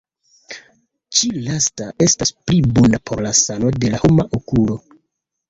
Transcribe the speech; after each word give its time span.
Ĉi 1.17 1.29
lasta 1.47 1.87
estas 2.05 2.33
pli 2.47 2.57
bona 2.79 3.01
por 3.11 3.23
la 3.27 3.35
sano 3.41 3.71
de 3.79 3.93
la 3.95 4.01
homa 4.07 4.27
okulo. 4.41 4.81